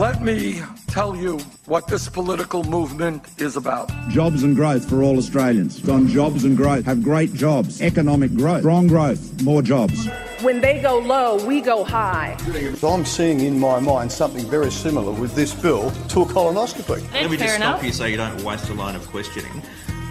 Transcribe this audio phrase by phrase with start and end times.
[0.00, 3.90] Let me tell you what this political movement is about.
[4.08, 5.86] Jobs and growth for all Australians.
[5.90, 6.86] On jobs and growth.
[6.86, 7.82] Have great jobs.
[7.82, 8.60] Economic growth.
[8.60, 9.42] Strong growth.
[9.42, 10.08] More jobs.
[10.40, 12.34] When they go low, we go high.
[12.76, 17.02] So I'm seeing in my mind something very similar with this bill to a colonoscopy.
[17.02, 17.74] That's Let me Fair just enough.
[17.74, 19.62] stop you so you don't waste a line of questioning.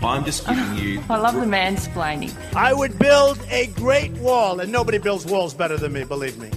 [0.04, 1.02] I'm just giving you.
[1.10, 2.32] I love the mansplaining.
[2.54, 6.52] I would build a great wall, and nobody builds walls better than me, believe me.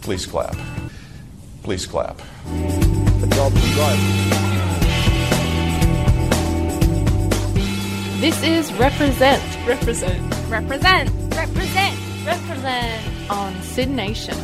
[0.00, 0.56] Please clap.
[1.64, 2.20] Please clap.
[2.20, 3.98] For jobs and growth.
[8.20, 10.50] This is Represent Represent.
[10.50, 12.26] Represent Represent.
[12.26, 14.36] Represent on SYN Nation.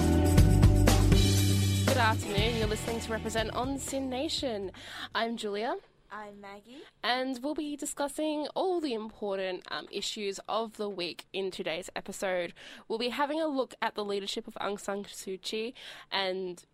[1.85, 2.57] Good afternoon.
[2.57, 4.73] You're listening to Represent on SYN Nation.
[5.15, 5.77] I'm Julia.
[6.11, 6.79] I'm Maggie.
[7.05, 12.55] And we'll be discussing all the important um, issues of the week in today's episode.
[12.89, 15.75] We'll be having a look at the leadership of Aung San Suu Kyi
[16.11, 16.65] and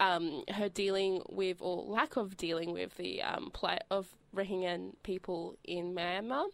[0.00, 5.56] um, her dealing with, or lack of dealing with, the um, plight of Rohingya people
[5.64, 6.46] in Myanmar.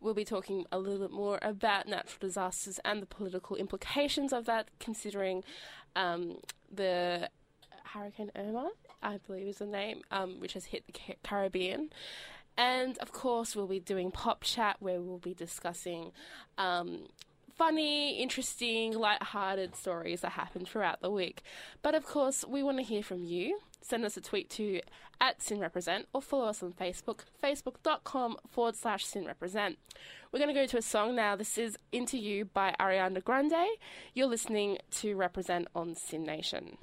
[0.00, 4.46] We'll be talking a little bit more about natural disasters and the political implications of
[4.46, 5.44] that, considering
[5.94, 6.38] um,
[6.72, 7.28] the
[7.84, 8.70] Hurricane Irma,
[9.02, 11.90] I believe is the name, um, which has hit the Caribbean.
[12.56, 16.12] And of course, we'll be doing Pop Chat, where we'll be discussing
[16.56, 17.08] um,
[17.60, 21.42] funny, interesting, light-hearted stories that happen throughout the week.
[21.82, 23.58] But of course, we want to hear from you.
[23.82, 24.80] Send us a tweet to
[25.20, 29.76] at SynRepresent or follow us on Facebook, facebook.com forward slash SynRepresent.
[30.32, 31.36] We're going to go to a song now.
[31.36, 33.76] This is Into You by Ariana Grande.
[34.14, 36.78] You're listening to Represent on SYN Nation.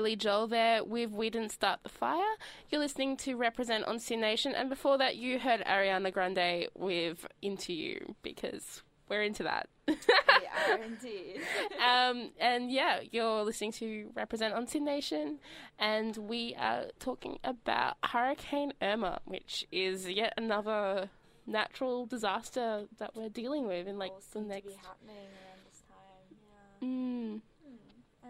[0.00, 2.24] Billy Joel there with We Didn't Start the Fire.
[2.70, 7.26] You're listening to Represent on SYN Nation, and before that, you heard Ariana Grande with
[7.42, 9.68] Into You because we're into that.
[9.86, 9.94] We
[10.72, 11.42] are indeed.
[11.86, 15.38] um, and yeah, you're listening to Represent on SYN Nation,
[15.78, 21.10] and we are talking about Hurricane Irma, which is yet another
[21.46, 24.66] natural disaster that we're dealing with in like the seem to next.
[24.68, 26.38] be happening around this time.
[26.80, 26.88] Yeah.
[26.88, 27.40] Mm,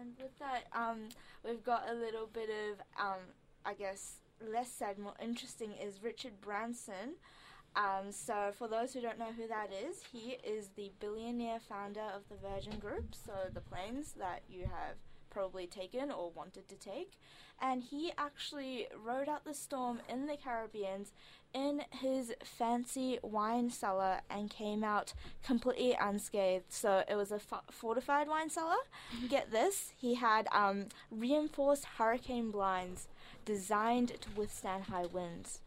[0.01, 1.09] And with that, um,
[1.45, 3.19] we've got a little bit of, um,
[3.63, 7.17] I guess, less sad, more interesting is Richard Branson.
[7.75, 12.01] Um, so, for those who don't know who that is, he is the billionaire founder
[12.15, 14.97] of the Virgin Group, so the planes that you have
[15.31, 17.13] probably taken or wanted to take.
[17.59, 21.05] And he actually rode out the storm in the Caribbean
[21.53, 26.65] in his fancy wine cellar and came out completely unscathed.
[26.69, 27.39] So, it was a
[27.69, 28.77] fortified wine cellar.
[29.29, 33.07] Get this, he had um, reinforced hurricane blinds
[33.45, 35.61] designed to withstand high winds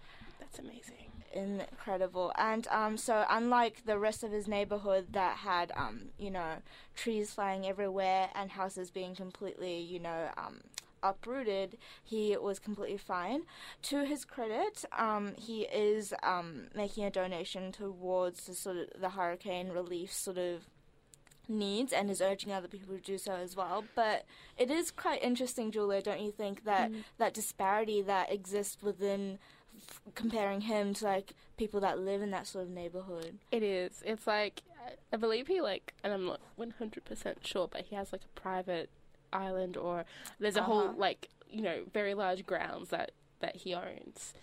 [0.55, 1.04] that's amazing.
[1.35, 2.33] Incredible.
[2.37, 6.57] And um, so, unlike the rest of his neighborhood that had, um, you know,
[6.95, 10.61] trees flying everywhere and houses being completely, you know, um,
[11.03, 13.43] uprooted, he was completely fine.
[13.83, 19.11] To his credit, um, he is um, making a donation towards the sort of the
[19.11, 20.63] hurricane relief sort of
[21.49, 23.85] needs and is urging other people to do so as well.
[23.95, 24.25] But
[24.57, 29.39] it is quite interesting, Julia, don't you think, that that disparity that exists within
[30.15, 33.39] comparing him to like people that live in that sort of neighborhood.
[33.53, 34.03] It is.
[34.05, 34.63] It's like
[35.13, 38.41] I- believe he like, and I'm not 100 percent sure, but he has like a
[38.41, 38.91] private
[39.33, 40.05] island, or
[40.39, 40.95] there's a whole Uh-huh.
[40.97, 44.35] like you know very large grounds that that he owns,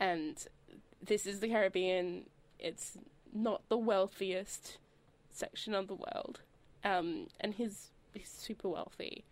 [0.00, 0.46] and
[1.02, 2.26] this is the Caribbean.
[2.58, 2.96] It's
[3.32, 4.78] not the wealthiest
[5.30, 6.40] section of the world,
[6.84, 9.24] um, and he's he's super wealthy.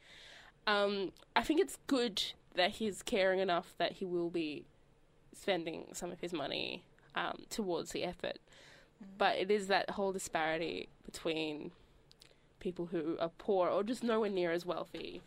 [0.66, 2.22] Um, I think it's good
[2.54, 4.64] that he's caring enough that he will be
[5.34, 6.82] spending some of his money
[7.14, 8.38] um, towards the effort.
[9.18, 11.72] But it is that whole disparity between
[12.60, 15.20] people who are poor or just nowhere near as wealthy.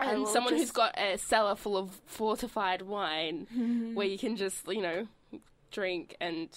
[0.00, 4.80] And someone who's got a cellar full of fortified wine where you can just, you
[4.80, 5.06] know,
[5.70, 6.48] drink and.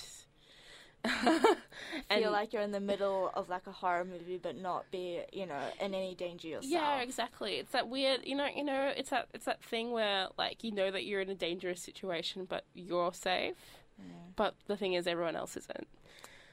[2.10, 5.22] and Feel like you're in the middle of like a horror movie, but not be,
[5.32, 6.72] you know, in any danger yourself.
[6.72, 7.56] Yeah, exactly.
[7.56, 10.72] It's that weird, you know, you know, it's that it's that thing where like you
[10.72, 13.56] know that you're in a dangerous situation, but you're safe.
[14.36, 15.88] But the thing is, everyone else isn't.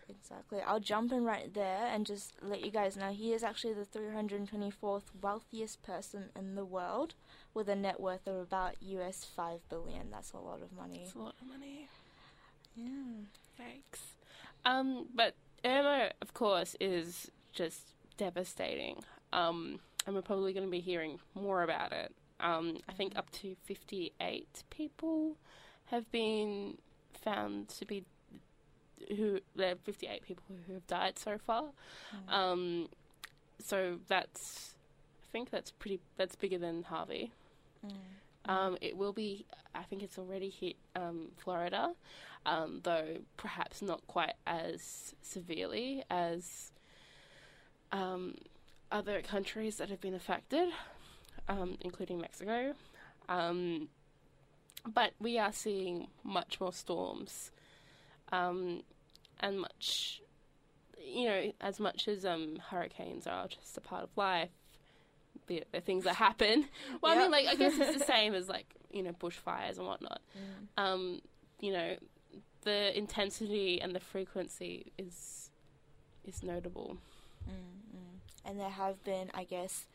[0.09, 0.61] Exactly.
[0.61, 3.87] I'll jump in right there and just let you guys know he is actually the
[3.87, 7.15] 324th wealthiest person in the world
[7.55, 10.11] with a net worth of about US 5 billion.
[10.11, 11.03] That's a lot of money.
[11.05, 11.89] It's a lot of money.
[12.77, 13.25] Yeah.
[13.61, 14.01] Yikes.
[14.65, 17.81] Um, but Irma, of course, is just
[18.17, 19.03] devastating.
[19.33, 22.13] Um, and we're probably going to be hearing more about it.
[22.41, 25.37] Um, I think up to 58 people
[25.87, 26.79] have been
[27.13, 28.05] found to be
[29.17, 31.65] who there are 58 people who have died so far.
[32.29, 32.89] Um,
[33.59, 34.75] so that's
[35.23, 37.33] I think that's pretty that's bigger than Harvey.
[38.47, 39.47] Um, it will be.
[39.75, 41.93] I think it's already hit um, Florida,
[42.45, 46.73] um, though perhaps not quite as severely as
[47.91, 48.35] um,
[48.91, 50.69] other countries that have been affected,
[51.49, 52.75] um, including Mexico.
[53.29, 53.89] Um,
[54.87, 57.53] but we are seeing much more storms,
[58.31, 58.83] and
[59.61, 60.21] much,
[60.99, 64.51] you know, as much as hurricanes are just a part of life,
[65.47, 66.67] the, the things that happen.
[67.03, 69.87] Well, I mean, like I guess it's the same as like you know bushfires and
[69.87, 70.21] whatnot.
[70.77, 71.21] Um,
[71.61, 71.97] you know,
[72.63, 75.51] the intensity and the frequency is
[76.25, 76.97] is notable.
[78.45, 79.87] and there have been, I guess,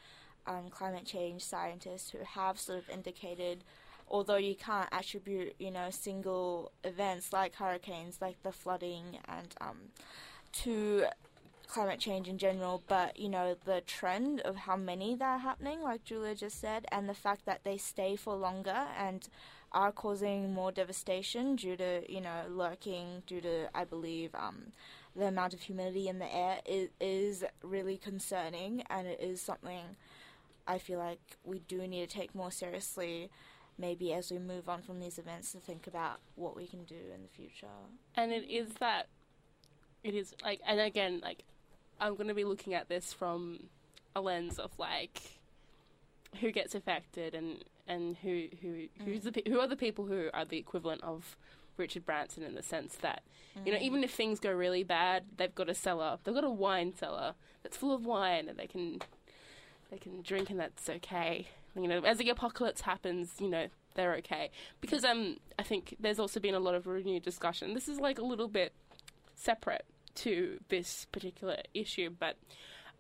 [0.46, 3.64] um, climate change scientists who have sort of indicated,
[4.10, 9.78] although you can't attribute, you know, single events like hurricanes, like the flooding, and um,
[10.64, 11.06] to
[11.68, 15.82] climate change in general, but you know the trend of how many that are happening,
[15.82, 19.28] like Julia just said, and the fact that they stay for longer and
[19.72, 24.72] are causing more devastation due to you know lurking, due to I believe um,
[25.16, 29.98] the amount of humidity in the air is, is really concerning, and it is something
[30.68, 33.30] I feel like we do need to take more seriously.
[33.80, 36.96] Maybe as we move on from these events, to think about what we can do
[37.14, 37.68] in the future.
[38.16, 39.08] and it is that
[40.04, 41.44] it is like and again like
[42.00, 43.60] i'm going to be looking at this from
[44.16, 45.40] a lens of like
[46.42, 50.46] who gets affected and and who who who's the who are the people who are
[50.46, 51.38] the equivalent of
[51.78, 53.22] Richard Branson in the sense that
[53.66, 56.50] you know even if things go really bad they've got a cellar they've got a
[56.50, 59.00] wine cellar that's full of wine and they can
[59.92, 61.48] they can drink and that's okay.
[61.76, 64.50] You know as the apocalypse happens you know they're okay.
[64.82, 67.74] Because um I think there's also been a lot of renewed discussion.
[67.74, 68.74] This is like a little bit
[69.36, 69.86] separate
[70.18, 72.38] to this particular issue, but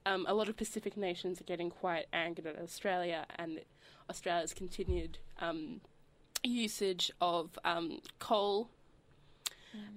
[0.05, 3.59] um, a lot of Pacific nations are getting quite angered at Australia and
[4.09, 5.81] Australia's continued um,
[6.43, 8.69] usage of um, coal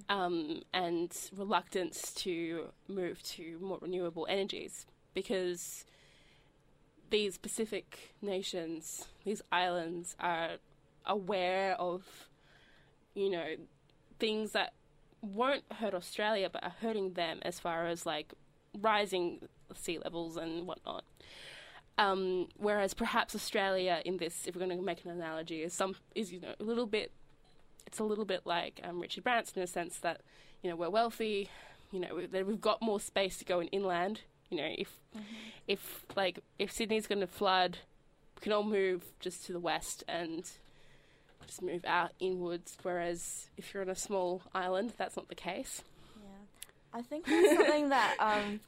[0.09, 5.85] um, and reluctance to move to more renewable energies because
[7.11, 10.51] these Pacific nations, these islands, are
[11.07, 12.29] aware of,
[13.15, 13.55] you know,
[14.19, 14.73] things that
[15.23, 18.33] won't hurt Australia but are hurting them as far as like
[18.79, 19.41] rising
[19.75, 21.05] sea levels and whatnot.
[21.99, 25.97] Um, whereas perhaps Australia in this, if we're going to make an analogy, is some
[26.15, 27.13] is you know a little bit.
[27.87, 30.21] It's a little bit like um, Richard Branson in a sense that
[30.63, 31.51] you know we're wealthy,
[31.93, 34.23] you know we, we've got more space to go in inland.
[34.49, 34.97] You know if
[35.69, 37.79] if like if Sydney's going to flood,
[38.37, 40.51] we can all move just to the west and
[41.50, 42.76] just move out inwards.
[42.82, 45.82] Whereas if you're on a small island, that's not the case.
[46.17, 48.61] Yeah, I think that's something that um,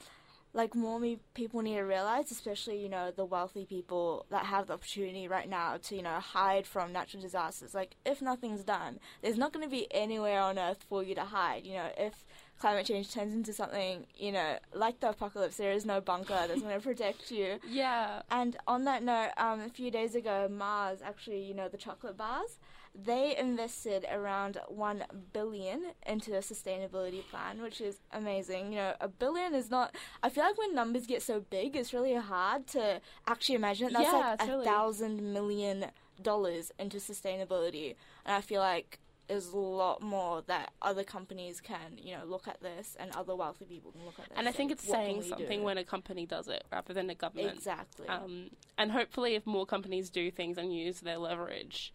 [0.53, 1.01] like more
[1.35, 5.49] people need to realize, especially you know the wealthy people that have the opportunity right
[5.49, 7.75] now to you know hide from natural disasters.
[7.75, 11.25] Like if nothing's done, there's not going to be anywhere on Earth for you to
[11.25, 11.65] hide.
[11.65, 12.25] You know if
[12.63, 16.63] climate change turns into something you know like the apocalypse, there is no bunker that's
[16.63, 17.59] going to protect you.
[17.69, 18.23] Yeah.
[18.31, 22.17] And on that note, um, a few days ago, Mars actually, you know, the chocolate
[22.17, 22.53] bars,
[22.95, 28.73] they invested around one billion into a sustainability plan, which is amazing.
[28.73, 29.95] You know, a billion is not.
[30.23, 33.93] I feel like when numbers get so big, it's really hard to actually imagine it.
[33.95, 34.67] That's Yeah, like totally.
[34.67, 35.87] a thousand million
[36.23, 38.99] dollars into sustainability, and I feel like.
[39.29, 43.35] There's a lot more that other companies can, you know, look at this, and other
[43.35, 44.35] wealthy people can look at this.
[44.37, 47.15] And I think it's saying something do?" when a company does it rather than a
[47.15, 47.57] government.
[47.57, 48.09] Exactly.
[48.09, 51.95] Um, and hopefully, if more companies do things and use their leverage,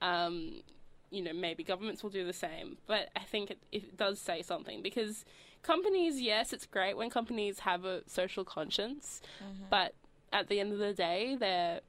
[0.00, 0.62] um,
[1.10, 2.78] you know, maybe governments will do the same.
[2.86, 5.24] But I think it, it does say something because
[5.62, 9.20] companies, yes, it's great when companies have a social conscience,
[9.70, 9.94] but
[10.32, 11.80] at the end of the day, they're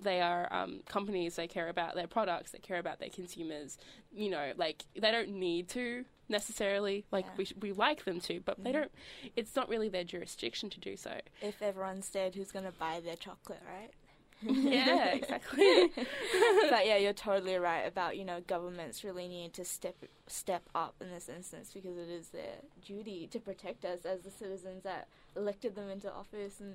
[0.00, 1.36] they are um, companies.
[1.36, 2.50] They care about their products.
[2.50, 3.78] They care about their consumers.
[4.12, 7.04] You know, like they don't need to necessarily.
[7.10, 8.90] Like we sh- we like them to, but they don't.
[9.36, 11.20] It's not really their jurisdiction to do so.
[11.40, 13.90] if everyone's dead, who's going to buy their chocolate, right?
[14.42, 15.88] yeah, exactly.
[15.96, 20.94] but yeah, you're totally right about you know governments really need to step step up
[21.00, 25.08] in this instance because it is their duty to protect us as the citizens that
[25.36, 26.74] elected them into office and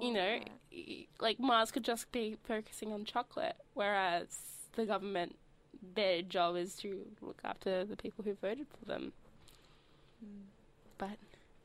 [0.00, 1.06] you know, that.
[1.20, 4.26] like Mars could just be focusing on chocolate, whereas
[4.74, 5.36] the government,
[5.94, 9.12] their job is to look after the people who voted for them.
[10.98, 11.18] But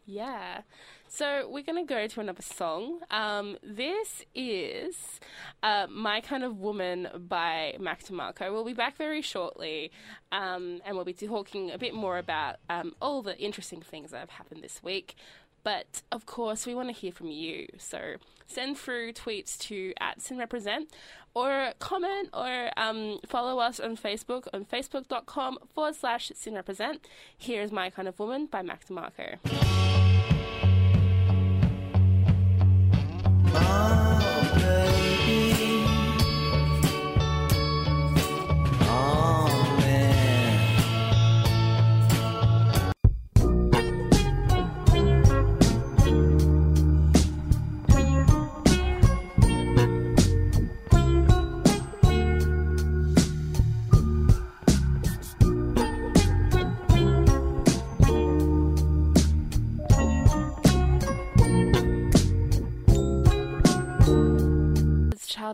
[0.09, 0.62] Yeah.
[1.07, 3.00] So we're to go to another song.
[3.12, 5.19] Um, this is
[5.62, 8.51] uh, My Kind of Woman by Mac DeMarco.
[8.51, 9.91] We'll be back very shortly
[10.31, 14.19] um, and we'll be talking a bit more about um, all the interesting things that
[14.19, 15.15] have happened this week.
[15.63, 17.68] But of course, we want to hear from you.
[17.78, 18.16] So
[18.48, 20.88] send through tweets to at SynRepresent
[21.34, 27.00] or comment or um, follow us on Facebook on facebook.com forward slash SynRepresent.
[27.38, 29.38] Here's My Kind of Woman by Mac DeMarco.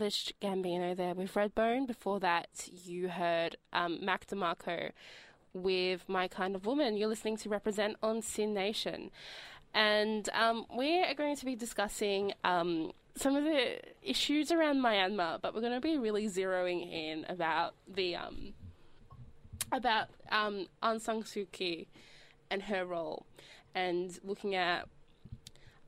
[0.06, 1.88] Childish Gambino there with Redbone.
[1.88, 4.92] Before that, you heard um, Mac DeMarco
[5.52, 6.96] with My Kind of Woman.
[6.96, 9.10] You're listening to Represent on SYN Nation.
[9.74, 15.42] And um, we are going to be discussing um, some of the issues around Myanmar,
[15.42, 18.54] but we're going to be really zeroing in about the um,
[19.72, 21.88] about um, Aung San Suu Kyi
[22.52, 23.26] and her role,
[23.74, 24.88] and looking at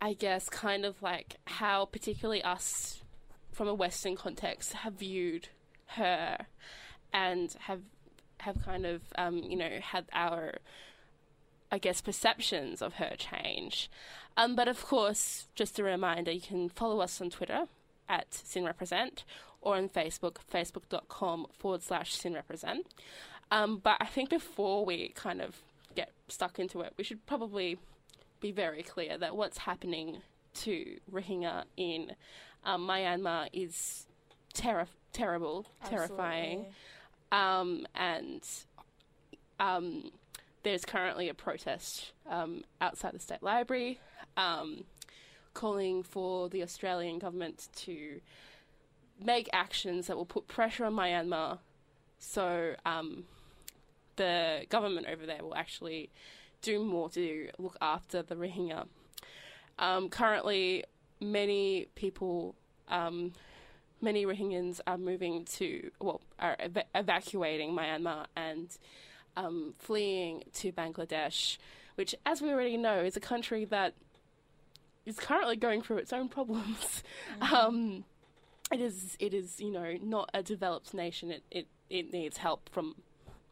[0.01, 3.01] I guess, kind of like how particularly us
[3.57, 5.49] from a Western context have viewed
[5.87, 6.45] her
[7.11, 7.81] and have
[8.39, 10.59] have kind of um, you know had our
[11.71, 13.89] I guess perceptions of her change.
[14.37, 17.65] Um, but of course, just a reminder, you can follow us on Twitter
[18.07, 19.23] at SynRepresent
[19.61, 22.83] or on Facebook, facebook.com forward slash SynRepresent.
[23.49, 25.57] Um, but I think before we kind of
[25.95, 27.79] get stuck into it, we should probably
[28.39, 30.21] be very clear that what's happening
[30.61, 32.13] to Rohingya in
[32.67, 34.05] um, Myanmar is
[34.53, 36.67] terri- terrible, terrifying,
[37.31, 38.43] um, and
[39.59, 40.11] um,
[40.63, 43.99] there's currently a protest um, outside the state library
[44.35, 44.83] um,
[45.53, 48.19] calling for the Australian government to
[49.23, 51.59] make actions that will put pressure on Myanmar.
[52.19, 53.23] So um,
[54.17, 56.09] the government over there will actually
[56.61, 58.87] do more to look after the Rohingya.
[59.79, 60.83] Um, currently,
[61.19, 62.55] many people,
[62.87, 63.33] um,
[64.01, 68.75] many Rohingyans are moving to, well, are ev- evacuating Myanmar and
[69.35, 71.57] um, fleeing to Bangladesh,
[71.95, 73.93] which, as we already know, is a country that
[75.05, 77.03] is currently going through its own problems.
[77.39, 78.03] Um,
[78.71, 81.31] it is, it is, you know, not a developed nation.
[81.31, 82.95] It, it, it needs help from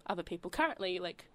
[0.08, 0.50] other people.
[0.50, 1.26] Currently, like,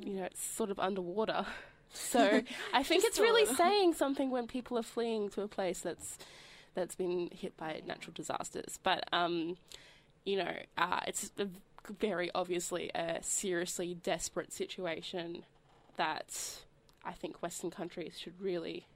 [0.00, 1.46] you know, it's sort of underwater.
[1.94, 6.18] So I think it's really saying something when people are fleeing to a place that's
[6.74, 8.78] that's been hit by natural disasters.
[8.82, 9.56] But um,
[10.24, 11.30] you know, uh, it's
[12.00, 15.44] very obviously a seriously desperate situation
[15.96, 16.58] that
[17.04, 18.86] I think Western countries should really,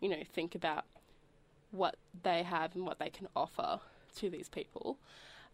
[0.00, 0.84] you know, think about
[1.70, 3.80] what they have and what they can offer
[4.16, 4.98] to these people.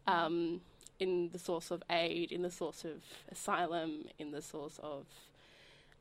[0.07, 0.63] Um,
[0.99, 5.07] in the source of aid, in the source of asylum, in the source of,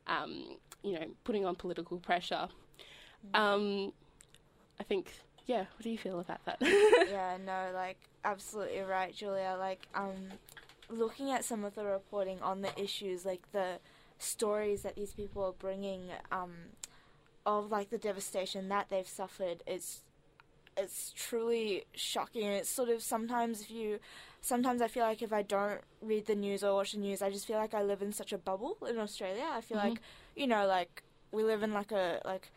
[0.07, 2.47] um, you know, putting on political pressure.
[3.33, 3.93] Um,
[4.79, 5.11] I think,
[5.45, 5.65] yeah.
[5.75, 6.57] What do you feel about that?
[6.61, 9.55] yeah, no, like absolutely right, Julia.
[9.59, 10.29] Like, um,
[10.89, 13.79] looking at some of the reporting on the issues, like the
[14.17, 16.51] stories that these people are bringing, um,
[17.45, 20.01] of like the devastation that they've suffered, it's
[20.77, 22.47] it's truly shocking.
[22.47, 23.99] It's sort of sometimes if you,
[24.41, 27.29] sometimes I feel like if I don't read the news or watch the news, I
[27.29, 29.45] just feel like I live in such a bubble in Australia.
[29.51, 29.89] I feel Mhm.
[29.89, 30.01] like,
[30.35, 32.49] you know, like we live in like a like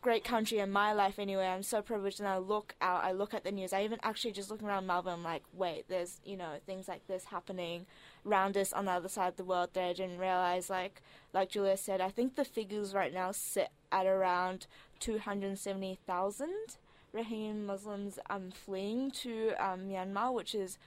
[0.00, 1.46] great country in my life anyway.
[1.46, 3.72] I'm so privileged, and I look out, I look at the news.
[3.72, 5.14] I even actually just look around Melbourne.
[5.14, 7.84] I'm like, wait, there's you know things like this happening
[8.24, 10.70] around us on the other side of the world that I didn't realize.
[10.70, 11.02] Like
[11.34, 14.66] like Julia said, I think the figures right now sit at around
[15.00, 16.76] two hundred seventy thousand
[17.14, 20.78] Rohingya Muslims um fleeing to um, Myanmar, which is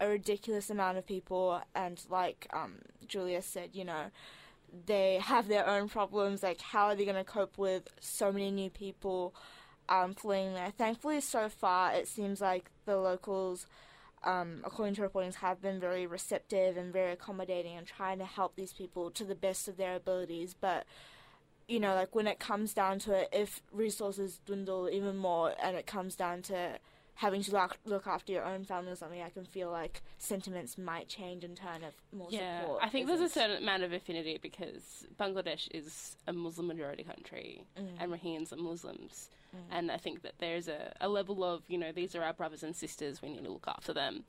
[0.00, 1.60] a ridiculous amount of people.
[1.74, 4.06] And like um, Julia said, you know
[4.86, 6.42] they have their own problems.
[6.42, 9.34] Like, how are they going to cope with so many new people
[9.88, 10.72] um, fleeing there?
[10.76, 13.66] Thankfully, so far, it seems like the locals,
[14.24, 18.56] um, according to reportings, have been very receptive and very accommodating and trying to help
[18.56, 20.54] these people to the best of their abilities.
[20.58, 20.86] But
[21.68, 25.76] you know, like when it comes down to it, if resources dwindle even more and
[25.76, 26.78] it comes down to
[27.16, 30.78] having to look, look after your own family or something, I can feel like sentiments
[30.78, 32.80] might change and turn of more Yeah, support.
[32.82, 37.64] I think there's a certain amount of affinity because Bangladesh is a Muslim majority country
[37.76, 37.88] Mm.
[38.00, 39.28] and Rohingyas are Muslims.
[39.70, 42.62] And I think that there's a, a level of, you know, these are our brothers
[42.62, 44.24] and sisters, we need to look after them.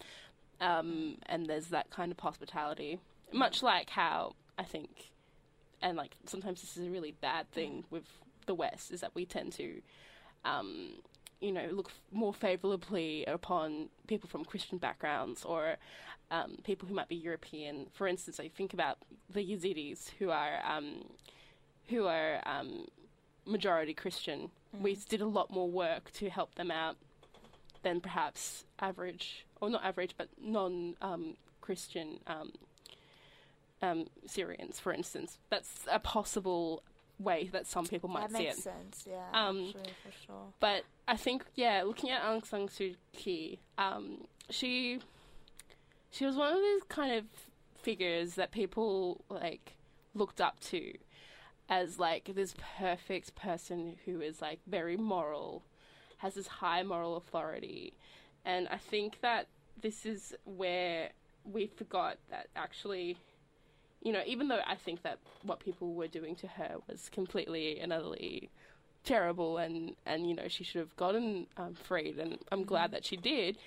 [0.62, 3.00] Um, and there's that kind of hospitality.
[3.32, 5.12] Much like how I think,
[5.82, 8.06] and like sometimes this is a really bad thing with
[8.46, 9.82] the West, is that we tend to
[10.46, 10.94] um,
[11.40, 15.78] you know, look f- more favourably upon people from Christian backgrounds or
[16.32, 17.88] um, people who might be European.
[17.94, 18.98] For instance, I think about
[19.30, 21.06] the Yazidis who are um,
[21.88, 22.88] who are um,
[23.46, 24.50] majority Christian.
[24.80, 26.98] We did a lot more work to help them out
[27.82, 32.20] than perhaps average, or not average, but non um, Christian
[33.82, 35.38] um, Syrians, for instance.
[35.50, 36.84] That's a possible
[37.18, 38.64] way that some people might that see makes it.
[38.64, 39.06] sense.
[39.08, 40.54] Yeah, Um, for sure.
[40.60, 45.00] But I think, yeah, looking at Aung San Suu Kyi, um, she
[46.12, 47.26] she was one of these kind of
[47.82, 49.74] figures that people like
[50.16, 50.94] looked up to
[51.70, 55.64] as like this perfect person who is like very moral,
[56.18, 57.94] has this high moral authority,
[58.46, 59.48] and I think that
[59.80, 61.10] this is where
[61.44, 63.18] we forgot that actually
[64.02, 67.80] you know, even though I think that what people were doing to her was completely
[67.80, 68.50] and utterly
[69.04, 73.06] terrible, and and you know she should have gotten um, freed, and I'm glad that
[73.06, 73.58] she did.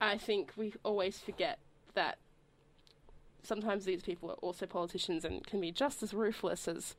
[0.00, 1.58] I think we always forget
[1.94, 2.18] that
[3.42, 6.96] sometimes these people are also politicians and can be just as ruthless as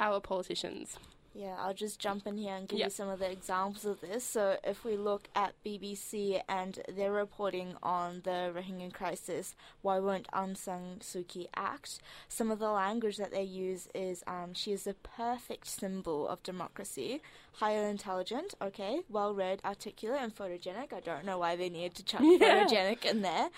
[0.00, 0.98] our politicians.
[1.38, 2.86] Yeah, I'll just jump in here and give Yeah.
[2.86, 4.24] you some of the examples of this.
[4.24, 10.28] So, if we look at BBC and their reporting on the Rohingya crisis, why won't
[10.32, 12.00] Aung San Suu Kyi act?
[12.26, 16.42] Some of the language that they use is um, she is a perfect symbol of
[16.42, 17.20] democracy,
[17.54, 20.94] highly intelligent, okay, well read, articulate, and photogenic.
[20.94, 22.64] I don't know why they needed to chuck Yeah.
[22.64, 23.50] photogenic in there.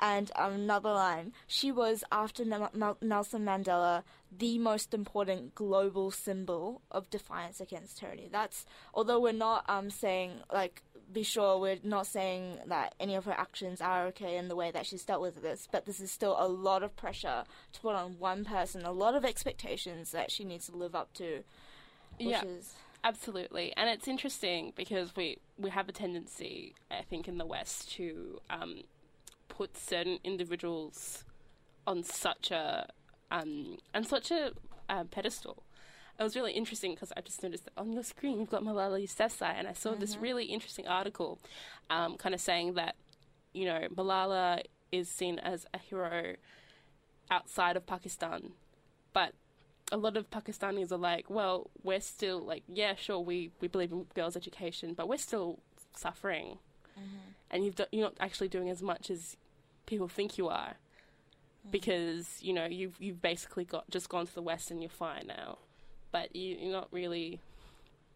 [0.00, 4.02] And um, another line she was, after Nel- Nelson Mandela,
[4.36, 8.28] the most important global symbol of defiance against tyranny.
[8.30, 13.26] That's although we're not um saying like be sure we're not saying that any of
[13.26, 16.10] her actions are okay in the way that she's dealt with this, but this is
[16.10, 20.30] still a lot of pressure to put on one person, a lot of expectations that
[20.30, 21.42] she needs to live up to.
[22.18, 22.42] Yeah.
[22.44, 27.44] is Absolutely, and it's interesting because we we have a tendency, I think, in the
[27.44, 28.82] West to um,
[29.48, 31.24] put certain individuals
[31.84, 32.86] on such a
[33.32, 34.52] um, on such a
[34.88, 35.62] uh, pedestal.
[36.20, 39.02] It was really interesting because I just noticed that on your screen you've got Malala
[39.02, 41.40] Yousafzai, and I saw this really interesting article,
[41.90, 42.94] um, kind of saying that
[43.54, 46.34] you know Malala is seen as a hero
[47.30, 48.52] outside of Pakistan,
[49.14, 49.32] but
[49.90, 53.92] a lot of Pakistanis are like, well, we're still like, yeah, sure, we, we believe
[53.92, 55.58] in girls' education, but we're still
[55.96, 56.58] suffering,
[57.50, 59.36] and you've do- you're not actually doing as much as
[59.86, 60.74] people think you are,
[61.70, 65.26] because you know you've you've basically got just gone to the West and you're fine
[65.28, 65.58] now,
[66.10, 67.40] but you, you're not really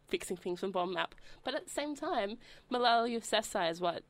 [0.08, 1.14] fixing things from bottom up.
[1.44, 2.38] But at the same time,
[2.70, 4.02] Malala Yousafzai is what.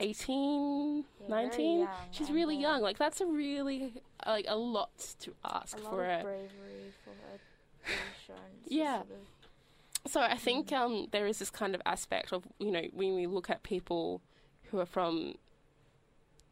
[0.00, 3.92] 18 Yeah, 19 young, she's and, really uh, young like that's a really
[4.26, 7.92] like a lot to ask a lot for of a bravery for her to be
[8.26, 8.36] shown.
[8.66, 8.96] to Yeah.
[9.02, 12.82] sort of- So I think um, there is this kind of aspect of you know
[12.92, 14.22] when we look at people
[14.70, 15.36] who are from,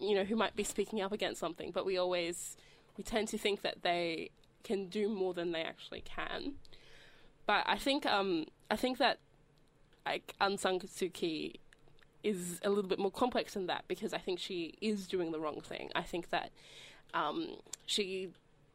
[0.00, 2.56] you know, who might be speaking up against something, but we always
[2.96, 4.30] we tend to think that they
[4.64, 6.54] can do more than they actually can.
[7.46, 9.18] But I think um, I think that
[10.06, 11.60] like Suu Kyi
[12.22, 15.40] is a little bit more complex than that because I think she is doing the
[15.40, 15.90] wrong thing.
[15.94, 16.50] I think that
[17.14, 18.30] um, she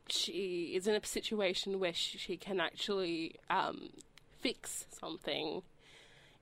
[0.07, 3.89] she is in a situation where she, she can actually um,
[4.39, 5.63] fix something,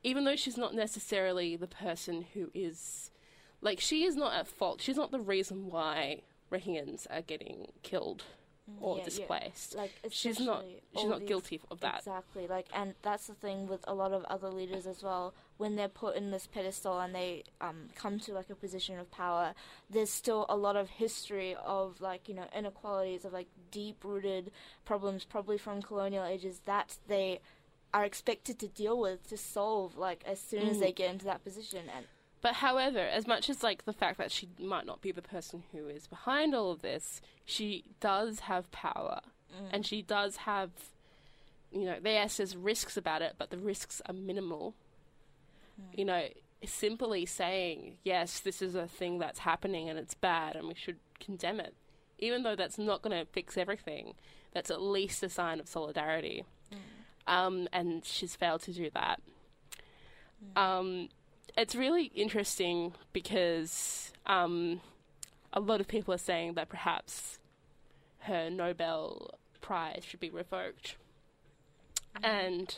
[0.04, 3.10] even though she's not necessarily the person who is
[3.63, 4.82] like she is not at fault.
[4.82, 6.21] She's not the reason why
[6.52, 8.23] Rohingyans are getting killed
[8.80, 9.04] or Mm, Yeah, yeah.
[9.10, 9.76] displaced.
[9.76, 10.63] Like she's not
[10.95, 11.99] she's not these- guilty of that.
[11.99, 12.47] Exactly.
[12.47, 15.34] Like, and that's the thing with a lot of other leaders as well.
[15.58, 19.12] When they're put in this pedestal and they um, come to like a position of
[19.12, 19.54] power,
[19.89, 24.52] there's still a lot of history of like you know inequalities of like deep-rooted
[24.86, 27.39] problems, probably from colonial ages that they
[27.93, 30.80] are expected to deal with to solve like as soon as Mm.
[30.80, 31.89] they get into that position.
[31.95, 32.06] And
[32.44, 35.64] But however, as much as like the fact that she might not be the person
[35.72, 39.22] who is behind all of this, she does have power,
[39.72, 40.70] and she does have,
[41.72, 44.76] you know, yes, there's risks about it, but the risks are minimal.
[45.96, 46.28] You know,
[46.66, 51.00] simply saying yes, this is a thing that's happening and it's bad, and we should
[51.20, 51.74] condemn it,
[52.20, 54.16] even though that's not going to fix everything.
[54.54, 56.44] That's at least a sign of solidarity.
[57.26, 59.22] Um, and she's failed to do that.
[60.58, 61.08] Um,
[61.56, 64.82] it's really interesting because um,
[65.52, 67.39] a lot of people are saying that perhaps
[68.20, 70.96] her Nobel Prize should be revoked.
[72.24, 72.76] And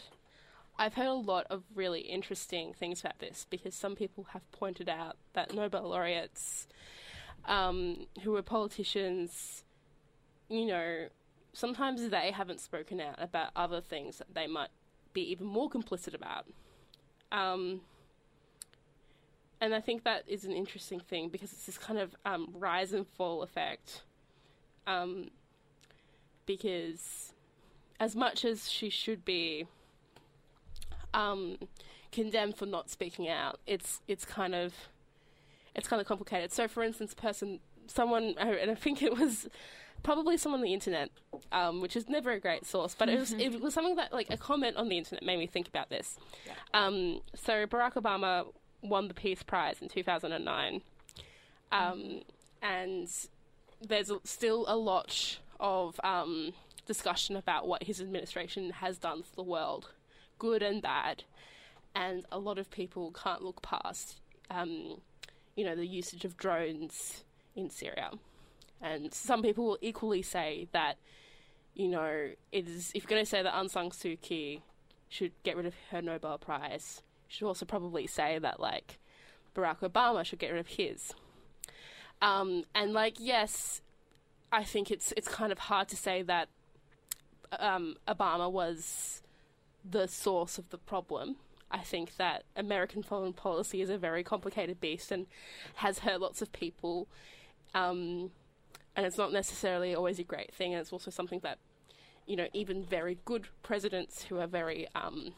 [0.77, 4.89] I've heard a lot of really interesting things about this because some people have pointed
[4.89, 6.67] out that Nobel laureates
[7.45, 9.63] um, who are politicians,
[10.49, 11.07] you know,
[11.53, 14.69] sometimes they haven't spoken out about other things that they might
[15.13, 16.45] be even more complicit about.
[17.31, 17.81] Um,
[19.61, 22.93] and I think that is an interesting thing because it's this kind of um, rise
[22.93, 24.03] and fall effect.
[24.87, 25.29] Um,
[26.45, 27.33] because
[27.99, 29.65] as much as she should be
[31.13, 31.57] um,
[32.11, 34.73] condemned for not speaking out, it's it's kind of
[35.73, 36.51] it's kind of complicated.
[36.51, 39.47] So, for instance, person, someone, and I think it was
[40.03, 41.09] probably someone on the internet,
[41.51, 44.27] um, which is never a great source, but it was it was something that like
[44.29, 46.17] a comment on the internet made me think about this.
[46.73, 48.45] Um, so Barack Obama
[48.89, 50.81] won the Peace Prize in 2009,
[51.71, 52.21] um,
[52.61, 53.09] and
[53.81, 56.53] there's still a lot of um,
[56.85, 59.91] discussion about what his administration has done for the world,
[60.39, 61.23] good and bad,
[61.93, 64.19] and a lot of people can't look past,
[64.49, 65.01] um,
[65.55, 67.23] you know, the usage of drones
[67.55, 68.11] in Syria,
[68.81, 70.97] and some people will equally say that,
[71.73, 74.61] you know, it is if you're going to say that Aung San Suu Kyi
[75.09, 78.99] should get rid of her Nobel Prize, should also probably say that like
[79.55, 81.13] Barack Obama should get rid of his.
[82.21, 83.81] Um, and like, yes,
[84.51, 86.49] I think it's it's kind of hard to say that
[87.59, 89.21] um, Obama was
[89.83, 91.38] the source of the problem.
[91.71, 95.25] I think that American foreign policy is a very complicated beast and
[95.75, 97.07] has hurt lots of people.
[97.73, 98.31] Um,
[98.95, 100.73] and it's not necessarily always a great thing.
[100.73, 101.57] And it's also something that,
[102.25, 105.33] you know, even very good presidents who are very um,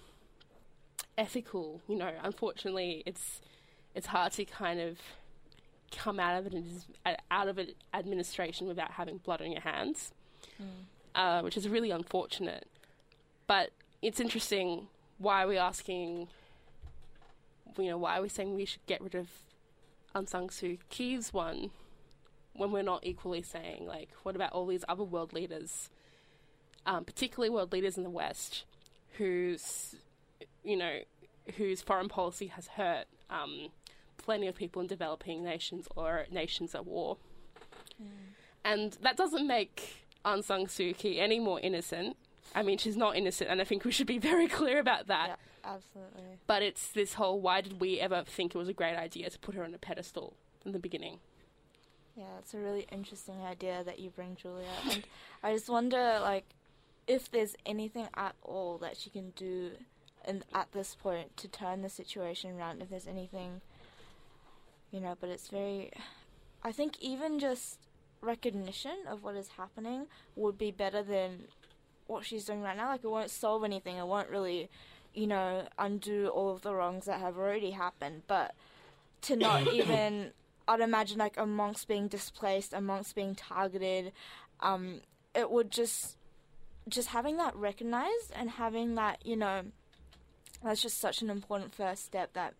[1.17, 3.41] ethical, you know, unfortunately, it's
[3.95, 4.97] it's hard to kind of
[5.91, 6.63] come out of it
[7.31, 10.11] out of an administration without having blood on your hands,
[11.15, 12.67] uh, which is really unfortunate.
[13.47, 16.27] But it's interesting why are we asking,
[17.77, 19.27] you know, why are we saying we should get rid of
[20.13, 21.71] Aung San Suu Kyi's one
[22.53, 25.89] when we're not equally saying, like, what about all these other world leaders,
[26.85, 28.65] um, particularly world leaders in the West,
[29.17, 29.95] whose,
[30.67, 30.99] you know,
[31.55, 33.69] whose foreign policy has hurt um,
[34.17, 37.17] plenty of people in developing nations or nations at war.
[38.65, 42.17] And that doesn't make Aung San Suu Kyi any more innocent.
[42.53, 45.27] I mean, she's not innocent, and I think we should be very clear about that.
[45.29, 46.37] Yeah, absolutely.
[46.47, 49.39] But it's this whole why did we ever think it was a great idea to
[49.39, 50.33] put her on a pedestal
[50.65, 51.19] in the beginning?
[52.17, 54.67] Yeah, it's a really interesting idea that you bring, Julia.
[54.89, 55.03] And
[55.43, 56.45] I just wonder, like,
[57.07, 59.71] if there's anything at all that she can do
[60.27, 63.61] in, at this point to turn the situation around, if there's anything,
[64.91, 65.91] you know, but it's very.
[66.63, 67.79] I think even just
[68.21, 71.45] recognition of what is happening would be better than
[72.07, 72.87] what she's doing right now.
[72.89, 74.69] Like, it won't solve anything, it won't really,
[75.13, 78.53] you know, undo all of the wrongs that have already happened, but
[79.21, 80.31] to not even
[80.67, 84.11] I'd imagine like amongst being displaced, amongst being targeted,
[84.59, 85.01] um,
[85.33, 86.17] it would just
[86.89, 89.63] just having that recognized and having that, you know,
[90.63, 92.53] that's just such an important first step that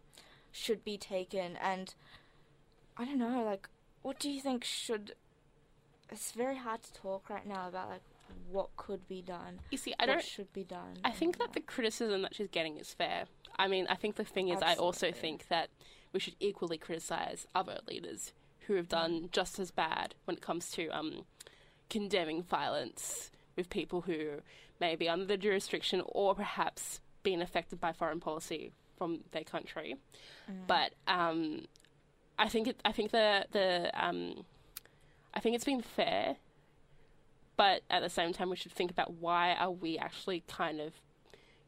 [0.52, 1.58] should be taken.
[1.58, 1.94] And
[2.98, 3.70] I don't know, like,
[4.02, 5.14] what do you think should?
[6.12, 8.02] It's very hard to talk right now about like
[8.50, 9.60] what could be done.
[9.72, 10.24] You see, I what don't.
[10.24, 10.98] should be done.
[11.04, 13.26] I think that the criticism that she's getting is fair.
[13.60, 15.70] I mean, I think the thing is, I also think that
[16.14, 18.34] we should equally criticize other leaders
[18.68, 21.24] who have done just as bad when it comes to um,
[21.90, 24.42] condemning violence with people who
[24.80, 29.96] may be under the jurisdiction or perhaps being affected by foreign policy from their country.
[30.68, 31.66] But um,
[32.40, 34.46] I think it, I think the the um,
[35.34, 36.38] I think it's been fair
[37.58, 40.94] but at the same time we should think about why are we actually kind of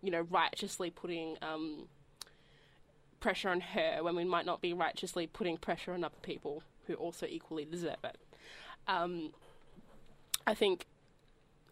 [0.02, 1.88] you know righteously putting um,
[3.20, 6.94] pressure on her when we might not be righteously putting pressure on other people who
[6.94, 8.18] also equally deserve it
[8.88, 9.34] um,
[10.48, 10.86] i think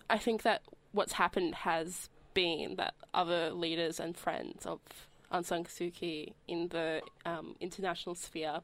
[0.09, 2.09] i think that what's happened has
[2.41, 4.79] been that other leaders and friends of
[5.31, 8.61] Aung San Suu Kyi in the um, international sphere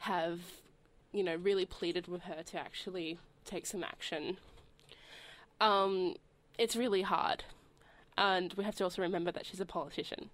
[0.00, 0.38] have
[1.12, 4.38] you know really pleaded with her to actually take some action
[5.60, 6.14] um,
[6.58, 7.44] it's really hard.
[8.16, 10.30] And we have to also remember that she's a politician.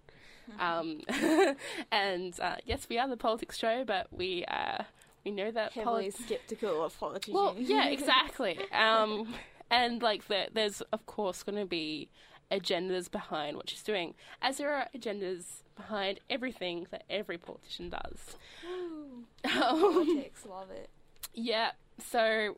[0.59, 1.03] Um,
[1.93, 4.83] and uh, yes, we are the politics show, but we uh,
[5.25, 7.35] we know that heavily poli- skeptical of politicians.
[7.35, 8.59] well, yeah, exactly.
[8.73, 9.35] Um,
[9.71, 12.09] and like, there, there's of course going to be
[12.51, 18.37] agendas behind what she's doing, as there are agendas behind everything that every politician does.
[19.45, 20.91] Um, Politics, love it.
[21.33, 21.71] yeah,
[22.11, 22.57] so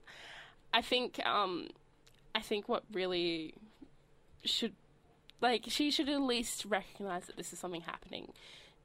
[0.73, 1.69] I think um,
[2.35, 3.55] I think what really
[4.45, 4.73] should
[5.43, 8.33] like she should at least recognize that this is something happening.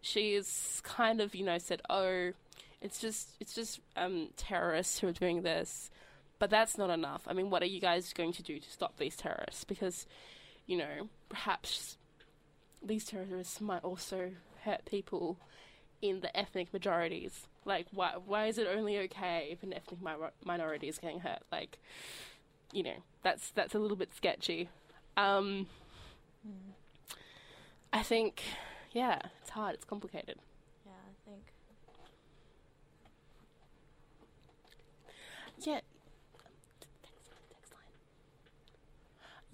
[0.01, 2.33] She is kind of you know said, oh,
[2.81, 5.89] it's just it's just um, terrorists who are doing this,
[6.39, 7.21] but that's not enough.
[7.27, 9.63] I mean, what are you guys going to do to stop these terrorists?
[9.63, 10.05] Because
[10.65, 11.97] you know perhaps
[12.81, 14.31] these terrorists might also
[14.63, 15.37] hurt people
[16.01, 17.47] in the ethnic majorities.
[17.65, 21.43] Like, why why is it only okay if an ethnic mi- minority is getting hurt?
[21.51, 21.79] Like,
[22.73, 24.69] you know, that's that's a little bit sketchy.
[25.15, 25.67] Um,
[27.93, 28.43] I think,
[28.91, 29.75] yeah, it's hard.
[29.75, 30.37] It's complicated.
[30.85, 31.43] Yeah, I think.
[35.59, 35.79] Yeah.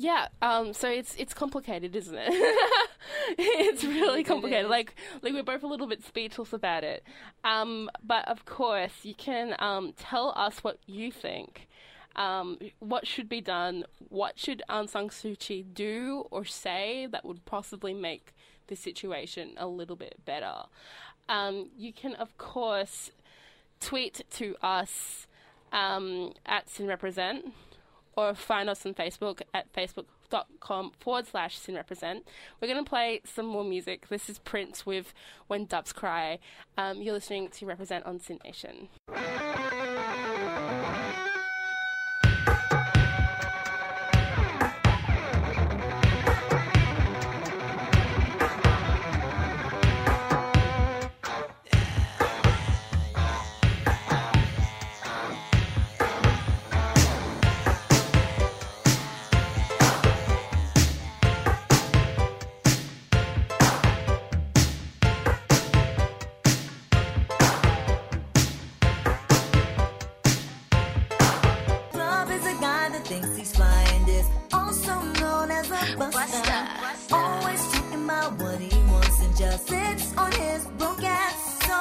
[0.01, 2.29] Yeah, um, so it's it's complicated, isn't it?
[3.37, 4.71] it's really complicated.
[4.71, 7.03] Like like we're both a little bit speechless about it.
[7.43, 11.67] Um, but of course, you can um, tell us what you think.
[12.15, 13.83] Um, what should be done?
[14.07, 18.33] What should Aung San Suu Kyi do or say that would possibly make
[18.67, 20.63] the situation a little bit better?
[21.27, 23.11] Um, you can, of course,
[23.81, 25.27] tweet to us
[25.73, 27.51] um, at SynRepresent
[28.19, 32.21] or find us on Facebook at facebook.com forward slash SynRepresent.
[32.59, 34.09] We're going to play some more music.
[34.09, 35.13] This is Prince with
[35.47, 36.39] When Doves Cry.
[36.77, 38.89] Um, you're listening to Represent on SYN Nation.
[75.97, 76.67] Buster.
[77.11, 81.59] Always talking about what he wants and just sits on his broke ass.
[81.65, 81.77] So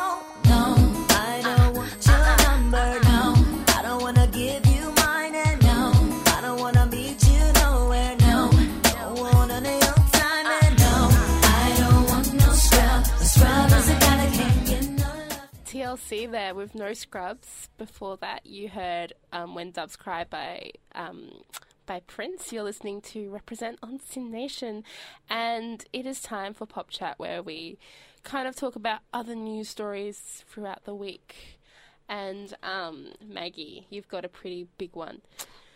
[0.48, 0.74] no,
[1.10, 3.00] I don't want your number.
[3.04, 3.34] No,
[3.76, 5.34] I don't wanna give you mine.
[5.34, 5.92] And no,
[6.26, 8.16] I don't wanna meet you nowhere.
[8.20, 8.50] No,
[8.82, 10.46] don't want none of your time.
[10.62, 11.08] And no,
[11.60, 13.04] I don't want no scrub.
[13.04, 15.12] A scrub is a guy that can't get no.
[15.66, 17.68] TLC there with No Scrubs.
[17.76, 21.30] Before that, you heard um, When Doves Cry by um,
[21.88, 22.52] by Prince.
[22.52, 24.84] You're listening to Represent on SYN Nation,
[25.30, 27.78] and it is time for Pop Chat, where we
[28.24, 31.58] kind of talk about other news stories throughout the week.
[32.06, 35.22] And um, Maggie, you've got a pretty big one.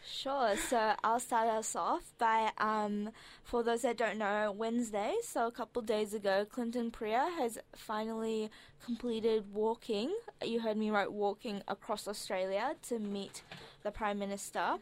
[0.06, 0.54] Sure.
[0.68, 3.10] So I'll start us off by, um,
[3.42, 8.50] for those that don't know, Wednesday, so a couple days ago, Clinton Pryor has finally
[8.84, 10.14] completed walking.
[10.44, 13.42] You heard me right, walking across Australia to meet
[13.82, 14.76] the Prime Minister.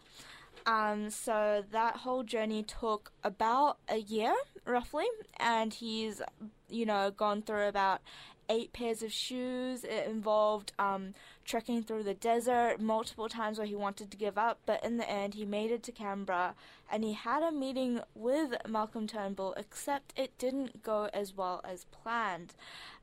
[0.66, 5.06] Um, so that whole journey took about a year, roughly,
[5.38, 6.22] and he's,
[6.68, 8.00] you know, gone through about
[8.50, 9.84] eight pairs of shoes.
[9.84, 14.58] It involved um, trekking through the desert multiple times where he wanted to give up,
[14.66, 16.54] but in the end, he made it to Canberra
[16.92, 21.84] and he had a meeting with Malcolm Turnbull, except it didn't go as well as
[21.84, 22.54] planned.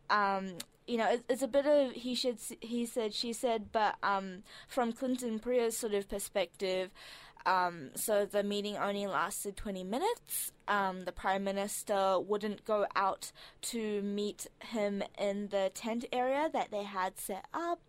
[0.09, 4.43] Um, you know, it's, a bit of he should, he said, she said, but um,
[4.67, 6.91] from Clinton Pryor's sort of perspective,
[7.47, 10.51] um, so the meeting only lasted 20 minutes.
[10.67, 13.31] Um, the Prime Minister wouldn't go out
[13.61, 17.79] to meet him in the tent area that they had set up.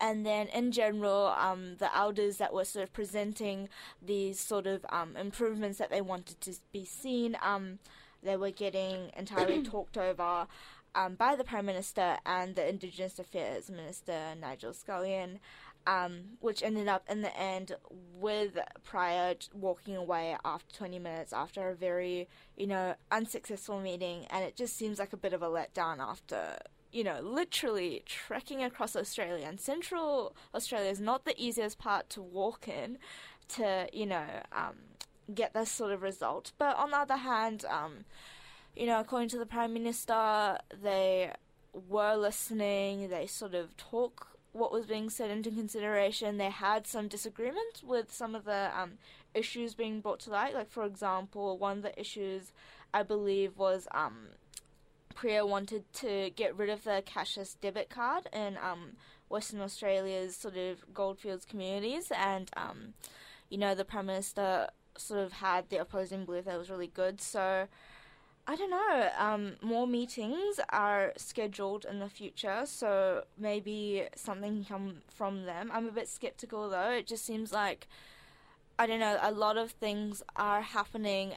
[0.00, 3.68] And then, in general, um, the elders that were sort of presenting
[4.02, 7.80] these sort of um, improvements that they wanted to be seen, um,
[8.22, 10.46] they were getting entirely talked over
[10.94, 15.40] um, by the Prime Minister and the Indigenous Affairs Minister, Nigel Scullion
[15.86, 17.76] um, which ended up in the end
[18.18, 24.26] with Pryor walking away after 20 minutes after a very, you know, unsuccessful meeting.
[24.30, 26.58] And it just seems like a bit of a letdown after,
[26.92, 29.46] you know, literally trekking across Australia.
[29.46, 32.98] And Central Australia is not the easiest part to walk in
[33.48, 34.76] to, you know, um,
[35.34, 36.52] get this sort of result.
[36.58, 38.04] But on the other hand, um,
[38.74, 41.32] you know, according to the Prime Minister, they
[41.88, 46.38] were listening, they sort of talk what was being said into consideration.
[46.38, 48.92] They had some disagreements with some of the um,
[49.34, 50.54] issues being brought to light.
[50.54, 52.52] Like, for example, one of the issues
[52.94, 54.28] I believe was um,
[55.14, 58.92] Pryor wanted to get rid of the cashless debit card in um,
[59.28, 62.94] Western Australia's sort of goldfields communities, and um,
[63.50, 67.20] you know the Prime Minister sort of had the opposing belief that was really good.
[67.20, 67.66] So
[68.46, 69.08] I don't know.
[69.18, 75.70] Um, more meetings are scheduled in the future, so maybe something can come from them.
[75.72, 76.90] I'm a bit skeptical though.
[76.90, 77.88] It just seems like
[78.78, 79.18] I don't know.
[79.22, 81.34] A lot of things are happening,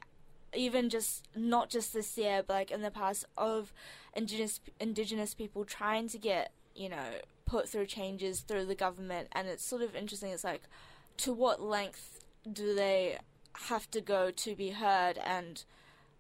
[0.54, 3.74] even just not just this year, but like in the past of
[4.14, 9.48] indigenous indigenous people trying to get you know put through changes through the government, and
[9.48, 10.32] it's sort of interesting.
[10.32, 10.64] It's like
[11.18, 13.18] to what length do they
[13.70, 15.64] have to go to be heard and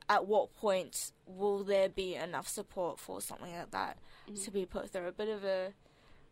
[0.09, 3.97] at what point will there be enough support for something like that
[4.29, 4.43] Mm-hmm.
[4.43, 5.07] to be put through?
[5.07, 5.71] A bit of a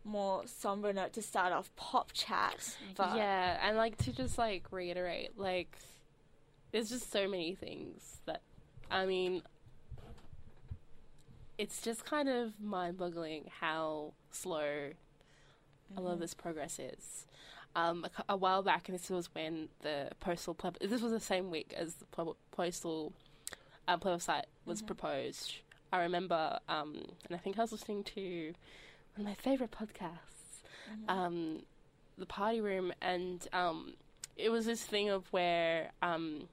[0.04, 4.64] more somber note to start off pop chat, but yeah, and like to just like
[4.70, 5.76] reiterate, like
[6.72, 8.42] there's just so many things that
[8.90, 9.42] I mean
[11.58, 14.90] it's just kind of mind-boggling how slow
[15.96, 17.26] a lot of this progress is.
[17.74, 21.20] Um, a, a while back, and this was when the postal pleb- this was the
[21.20, 23.12] same week as the postal
[23.88, 25.56] um, plebiscite was proposed.
[25.92, 26.94] I remember, um,
[27.26, 28.52] and I think I was listening to
[29.14, 30.62] one of my favorite podcasts,
[31.08, 31.62] um,
[32.18, 33.94] the Party Room, and um,
[34.36, 36.48] it was this thing of where um,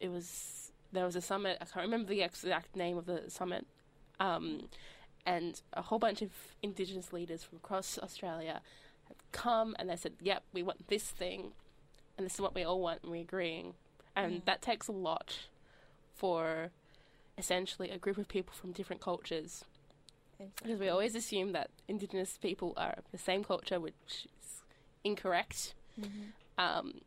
[0.00, 1.58] it was there was a summit.
[1.60, 3.66] I can't remember the exact name of the summit,
[4.20, 4.68] um,
[5.24, 6.30] and a whole bunch of
[6.62, 8.60] Indigenous leaders from across Australia
[9.08, 11.52] had come and they said, "Yep, we want this thing,
[12.16, 13.74] and this is what we all want, and we're agreeing."
[14.14, 15.40] And that takes a lot
[16.16, 16.70] for
[17.38, 19.64] essentially a group of people from different cultures.
[20.62, 23.94] Because we always assume that indigenous people are of the same culture, which
[24.40, 24.62] is
[25.04, 25.74] incorrect.
[26.58, 27.00] Um,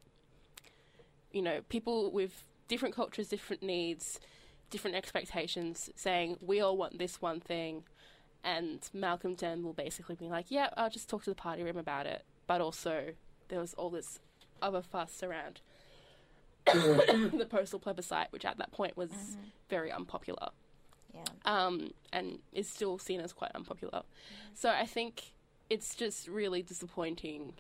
[1.32, 4.20] you know, people with different cultures, different needs,
[4.70, 7.84] different expectations, saying we all want this one thing,
[8.44, 12.06] and Malcolm Turnbull basically being like, "Yeah, I'll just talk to the party room about
[12.06, 13.14] it," but also
[13.50, 14.20] there was all this
[14.62, 15.62] other fuss around
[17.38, 19.10] the postal plebiscite, which at that point was
[19.70, 20.50] very unpopular
[21.14, 21.24] yeah.
[21.46, 24.04] um, and is still seen as quite unpopular.
[24.54, 25.34] So I think
[25.70, 27.54] it's just really disappointing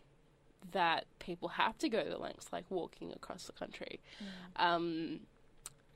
[0.71, 3.99] that people have to go the lengths like walking across the country.
[4.57, 5.21] Um,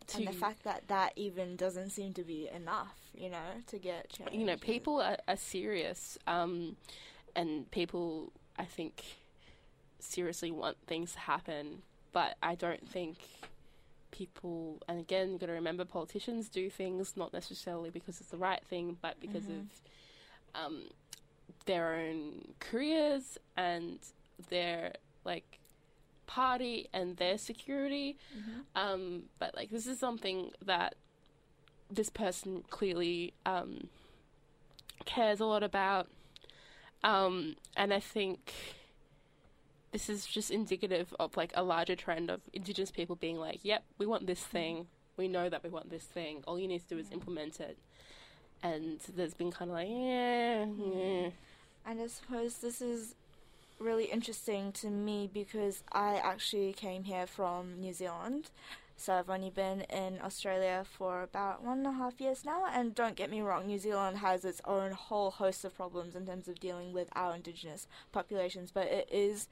[0.07, 3.77] to, and the fact that that even doesn't seem to be enough, you know, to
[3.77, 4.31] get change.
[4.33, 6.75] you know, people are, are serious, um,
[7.35, 9.03] and people, I think,
[9.99, 11.83] seriously want things to happen.
[12.13, 13.17] But I don't think
[14.11, 18.37] people, and again, you've got to remember politicians do things not necessarily because it's the
[18.37, 19.47] right thing, but because
[20.55, 20.83] of um,
[21.65, 23.97] their own careers and
[24.49, 24.93] their
[25.25, 25.59] like
[26.27, 28.17] party and their security.
[28.75, 30.95] Um, but like this is something that
[31.89, 33.87] this person clearly um,
[35.05, 36.07] cares a lot about,
[37.03, 38.53] um, and I think
[39.93, 43.83] this is just indicative of like a larger trend of Indigenous people being like, "Yep,
[43.97, 44.87] we want this thing.
[45.15, 46.43] We know that we want this thing.
[46.45, 47.77] All you need to do is implement it."
[48.63, 51.29] And there's been kind of like, yeah.
[51.85, 53.13] And I suppose this is
[53.77, 58.49] really interesting to me because I actually came here from New Zealand.
[58.95, 62.63] So I've only been in Australia for about one and a half years now.
[62.71, 66.25] And don't get me wrong, New Zealand has its own whole host of problems in
[66.25, 68.71] terms of dealing with our Indigenous populations.
[68.71, 69.49] But it is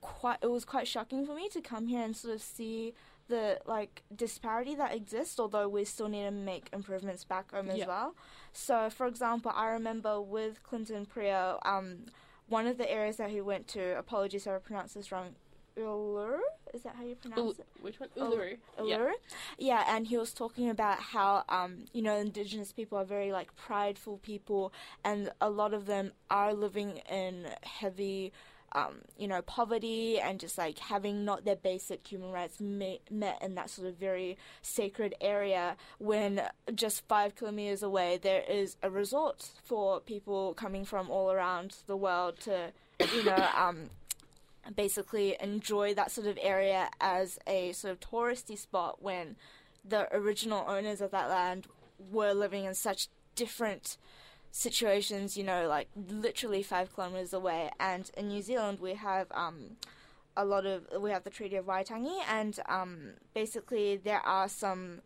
[0.00, 2.94] quite, it was quite shocking for me to come here and sort of see
[3.28, 7.86] the like disparity that exists, although we still need to make improvements back home as
[7.86, 8.14] well.
[8.52, 12.06] So, for example, I remember with Clinton Pryor, um,
[12.48, 15.34] one of the areas that he went to, apologies if I pronounce this wrong,
[15.76, 16.40] Uluru?
[16.74, 17.66] Is that how you pronounce Ul- it?
[17.80, 18.08] which one?
[18.16, 18.56] Ul- Uluru.
[18.82, 18.98] Yeah.
[18.98, 19.12] Uluru?
[19.58, 23.54] Yeah, and he was talking about how, um, you know, Indigenous people are very, like,
[23.56, 24.72] prideful people,
[25.04, 28.32] and a lot of them are living in heavy,
[28.72, 33.40] um, you know, poverty and just, like, having not their basic human rights me- met
[33.42, 36.42] in that sort of very sacred area when
[36.74, 41.96] just five kilometers away there is a resort for people coming from all around the
[41.96, 42.72] world to,
[43.14, 43.90] you know, um,
[44.74, 49.36] basically enjoy that sort of area as a sort of touristy spot when
[49.84, 51.66] the original owners of that land
[52.10, 53.96] were living in such different
[54.50, 57.70] situations, you know, like literally five kilometers away.
[57.78, 59.76] And in New Zealand, we have um,
[60.36, 65.00] a lot of we have the Treaty of Waitangi, and um, basically there are some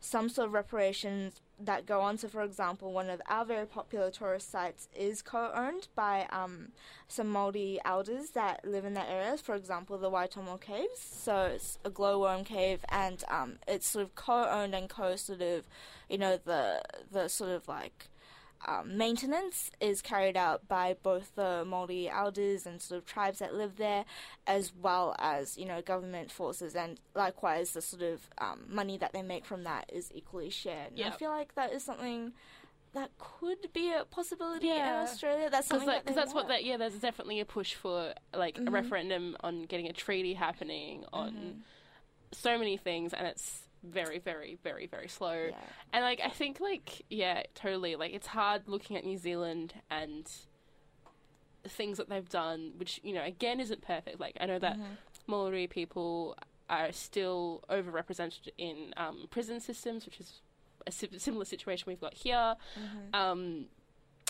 [0.00, 2.18] some sort of reparations that go on.
[2.18, 6.72] So, for example, one of our very popular tourist sites is co-owned by um,
[7.08, 9.36] some Māori elders that live in that area.
[9.38, 10.98] For example, the Waitomo Caves.
[10.98, 15.64] So it's a glowworm cave, and um, it's sort of co-owned and co sort of,
[16.08, 18.08] you know, the the sort of like
[18.66, 23.54] um, maintenance is carried out by both the Maori elders and sort of tribes that
[23.54, 24.04] live there,
[24.46, 29.12] as well as you know government forces, and likewise the sort of um, money that
[29.12, 30.92] they make from that is equally shared.
[30.96, 32.32] And I feel like that is something
[32.94, 35.00] that could be a possibility Yeah.
[35.02, 35.50] in Australia.
[35.50, 36.76] That's Because something that they that's what that yeah.
[36.76, 38.68] There's definitely a push for like Mhm.
[38.68, 41.60] a referendum on getting a treaty happening on Mm-hmm.
[42.32, 45.50] so many things, and it's very, very, very, very slow.
[45.92, 47.96] And like I think like yeah, totally.
[47.96, 50.28] Like it's hard looking at New Zealand and
[51.66, 54.20] things that they've done, which you know again isn't perfect.
[54.20, 54.96] Like I know that Mhm.
[55.26, 56.36] Maori people
[56.68, 60.40] are still overrepresented in um, prison systems, which is
[60.86, 62.56] a similar situation we've got here.
[62.78, 63.14] Mhm.
[63.14, 63.66] Um,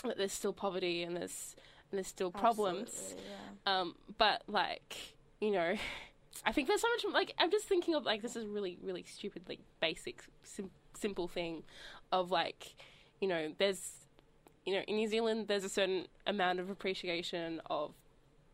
[0.03, 1.55] that there's still poverty and there's
[1.91, 3.15] and there's still problems.
[3.17, 3.79] Yeah.
[3.81, 5.75] Um, but like you know,
[6.43, 9.03] I think there's so much like I'm just thinking of like this is really really
[9.03, 11.63] stupid like basic sim- simple thing
[12.11, 12.75] of like
[13.19, 13.91] you know there's
[14.65, 17.93] you know in New Zealand there's a certain amount of appreciation of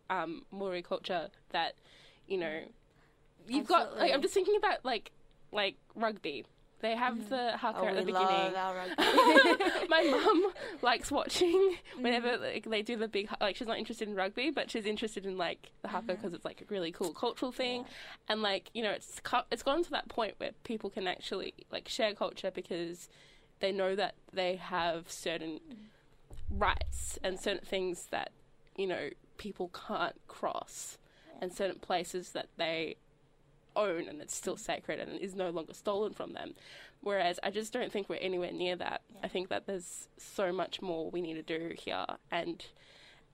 [0.10, 1.76] um, Maori culture that
[2.28, 2.62] you know
[3.48, 5.12] you've got like I'm just thinking about like
[5.52, 6.46] like rugby.
[6.82, 8.28] They have the haka Oh, at the we beginning.
[8.28, 9.88] love our rugby.
[9.88, 10.52] My mum
[10.82, 12.44] likes watching whenever Mm-hmm.
[12.44, 15.26] like, they do the big hu- like she's not interested in rugby, but she's interested
[15.26, 16.16] in like the haka Mm-hmm.
[16.16, 17.86] because it's like a really cool cultural thing,
[18.28, 19.22] and like you know it's
[19.52, 23.10] it's gone to that point where people can actually like share culture because
[23.60, 25.60] they know that they have certain
[26.50, 28.32] rights and certain things that
[28.76, 30.98] you know people can't cross,
[31.42, 32.96] and certain places that they
[33.76, 36.54] own and it's still sacred and is no longer stolen from them.
[37.02, 39.02] Whereas I just don't think we're anywhere near that.
[39.24, 42.64] I think that there's so much more we need to do here, and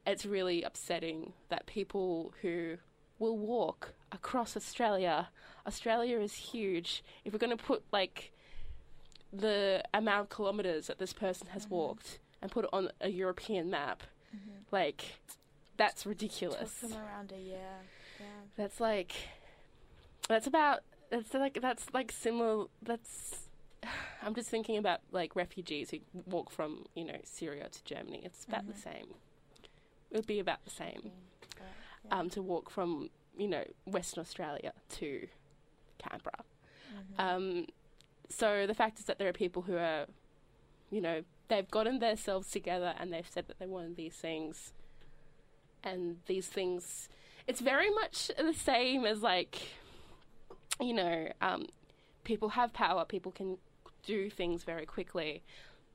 [0.05, 2.77] it's really upsetting that people who
[3.19, 5.29] will walk across Australia.
[5.65, 7.03] Australia is huge.
[7.25, 8.31] If we're going to put like
[9.33, 11.75] the amount of kilometers that this person has mm-hmm.
[11.75, 14.59] walked and put it on a European map, mm-hmm.
[14.71, 15.19] like
[15.75, 16.79] that's ridiculous.
[16.79, 17.81] Took them around a year.
[18.19, 18.25] Yeah.
[18.55, 19.13] That's like
[20.27, 23.47] that's about that's like that's like similar that's
[24.23, 28.21] I'm just thinking about like refugees who walk from, you know, Syria to Germany.
[28.23, 29.13] It's about the same.
[30.11, 31.11] It would be about the same.
[32.09, 35.27] Um, to walk from, you know, Western Australia to
[35.97, 36.43] Canberra.
[37.19, 37.65] Um,
[38.29, 40.05] so the fact is that there are people who are,
[40.89, 44.73] you know, they've gotten themselves together and they've said that they wanted these things.
[45.83, 47.09] And these things,
[47.45, 49.61] it's very much the same as like,
[50.79, 51.67] you know, um,
[52.23, 53.57] people have power, people can
[54.05, 55.43] do things very quickly,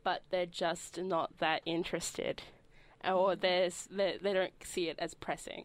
[0.05, 2.43] but they're just not that interested,
[3.05, 5.64] or there's they, they don't see it as pressing,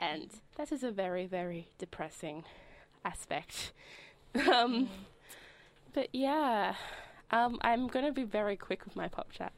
[0.00, 2.44] and that is a very very depressing
[3.04, 3.72] aspect.
[4.52, 4.88] um,
[5.92, 6.74] but yeah,
[7.30, 9.52] um, I'm gonna be very quick with my pop chat,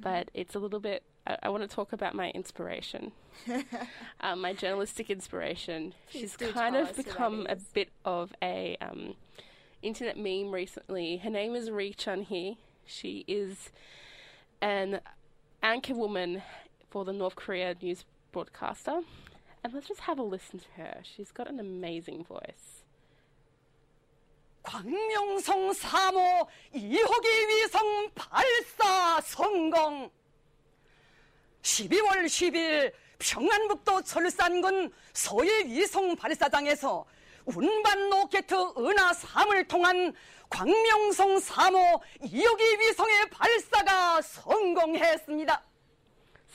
[0.00, 1.02] but it's a little bit.
[1.27, 3.11] I, I want to talk about my inspiration,
[4.21, 5.93] um, my journalistic inspiration.
[6.09, 7.63] Please She's do kind tell of us who that become a is.
[7.73, 9.15] bit of a um,
[9.81, 11.17] internet meme recently.
[11.17, 12.57] Her name is Ri Chun Hee.
[12.85, 13.69] She is
[14.61, 14.99] an
[15.63, 16.41] anchor woman
[16.89, 19.01] for the North Korea news broadcaster.
[19.63, 20.97] And let's just have a listen to her.
[21.03, 22.83] She's got an amazing voice.
[24.63, 30.09] 광명성 3호 2호기 위성 발사 성공
[31.66, 37.04] 12월 10일 평안북도 철산군 서해 위성 발사장에서
[37.44, 40.14] 운반 로켓 은하 3을 통한
[40.48, 45.62] 광명성 3호 2호기 위성의 발사가 성공했습니다.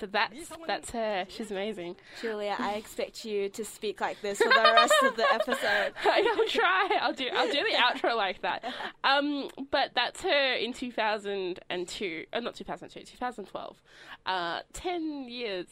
[0.01, 1.27] So that's that's her.
[1.29, 1.95] She's amazing.
[2.23, 5.93] Julia, I expect you to speak like this for the rest of the episode.
[6.03, 6.97] I'll try.
[6.99, 7.27] I'll do.
[7.31, 8.65] I'll do the outro like that.
[9.03, 12.25] Um, but that's her in 2002.
[12.33, 13.11] Uh, not 2002.
[13.11, 13.81] 2012.
[14.25, 15.67] Uh, ten years.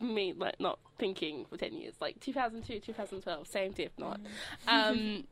[0.00, 1.94] Me like not thinking for ten years.
[2.00, 3.46] Like 2002, 2012.
[3.46, 4.18] Same diff, not.
[4.66, 5.22] Um,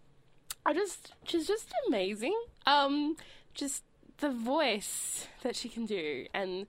[0.65, 1.15] I just.
[1.25, 2.41] She's just amazing.
[2.65, 3.17] Um,
[3.55, 3.83] just
[4.19, 6.69] the voice that she can do and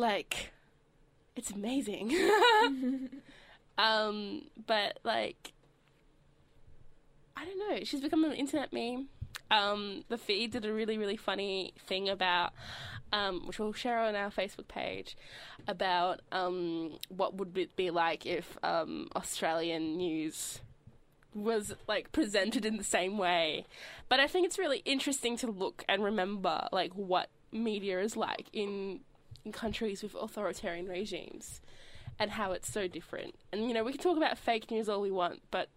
[0.00, 0.52] like
[1.36, 2.16] it's amazing.
[3.78, 5.52] um, but like
[7.36, 7.84] I don't know.
[7.84, 9.08] She's become an internet meme.
[9.50, 12.52] Um, the feed did a really, really funny thing about,
[13.12, 15.16] um, which we'll share on our Facebook page,
[15.66, 20.60] about um, what would it be like if um, Australian news
[21.34, 23.64] was like presented in the same way.
[24.08, 28.46] But I think it's really interesting to look and remember like what media is like
[28.52, 29.00] in
[29.44, 31.60] in countries with authoritarian regimes
[32.18, 33.34] and how it's so different.
[33.52, 35.68] And you know, we can talk about fake news all we want, but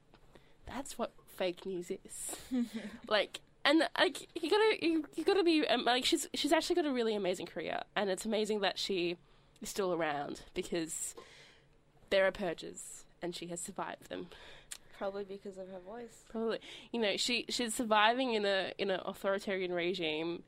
[0.68, 2.36] that's what fake news is.
[3.08, 6.86] like and like you gotta you, you gotta be um, like she's she's actually got
[6.86, 9.18] a really amazing career, and it's amazing that she
[9.62, 11.16] is still around because
[12.10, 14.28] there are purges, and she has survived them.
[14.98, 16.24] Probably because of her voice.
[16.30, 16.60] Probably,
[16.92, 20.44] you know, she she's surviving in a in an authoritarian regime,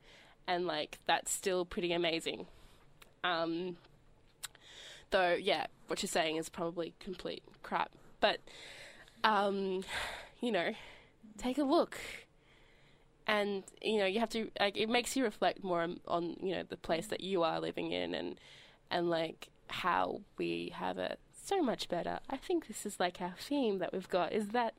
[0.46, 2.46] and like that's still pretty amazing.
[3.24, 3.76] Um,
[5.10, 7.90] though, yeah, what you're saying is probably complete crap.
[8.20, 8.40] But,
[9.24, 9.84] um,
[10.40, 10.72] you know,
[11.38, 11.98] take a look,
[13.26, 16.54] and you know, you have to like it makes you reflect more on, on you
[16.54, 18.40] know the place that you are living in, and
[18.90, 22.18] and like how we have it so much better.
[22.28, 24.74] I think this is like our theme that we've got is that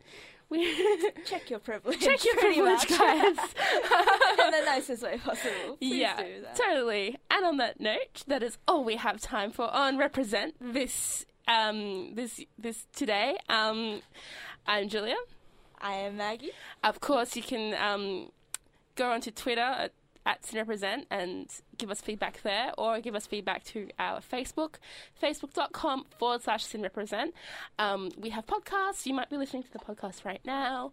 [0.50, 0.74] we
[1.26, 2.00] check your privilege.
[2.00, 2.90] Check your privilege, much.
[2.90, 3.38] guys.
[4.46, 5.78] in the nicest way possible.
[5.80, 6.56] Please yeah, do that.
[6.56, 7.18] totally.
[7.30, 12.14] And on that note, that is all we have time for on represent this um
[12.16, 13.38] this this today.
[13.50, 14.02] Um,
[14.66, 15.18] I'm Julia.
[15.80, 16.52] I am Maggie.
[16.84, 18.32] Of course, you can um
[18.96, 19.92] go onto Twitter at,
[20.28, 24.76] at SynRepresent and give us feedback there, or give us feedback to our Facebook,
[25.24, 27.30] facebook.com forward slash SynRepresent.
[27.80, 29.06] Um, we have podcasts.
[29.06, 30.92] You might be listening to the podcast right now.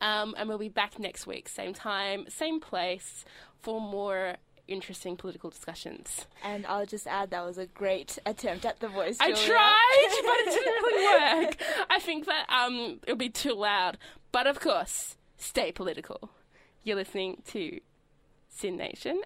[0.00, 3.24] Um, and we'll be back next week, same time, same place,
[3.62, 4.34] for more
[4.66, 6.26] interesting political discussions.
[6.42, 9.16] And I'll just add that was a great attempt at the voice.
[9.20, 9.46] I Julia.
[9.46, 11.56] tried, but it didn't really work.
[11.88, 13.96] I think that um, it'll be too loud.
[14.32, 16.30] But of course, stay political.
[16.82, 17.78] You're listening to
[18.54, 19.20] SYN Nation,